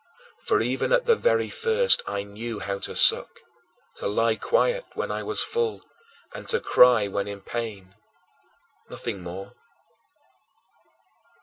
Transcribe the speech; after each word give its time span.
For 0.47 0.61
even 0.61 0.91
at 0.91 1.05
the 1.05 1.15
very 1.15 1.51
first 1.51 2.01
I 2.07 2.23
knew 2.23 2.57
how 2.57 2.79
to 2.79 2.95
suck, 2.95 3.39
to 3.97 4.07
lie 4.07 4.35
quiet 4.35 4.83
when 4.95 5.11
I 5.11 5.21
was 5.21 5.43
full, 5.43 5.83
and 6.33 6.47
to 6.49 6.59
cry 6.59 7.07
when 7.07 7.27
in 7.27 7.41
pain 7.41 7.93
nothing 8.89 9.21
more. 9.21 9.53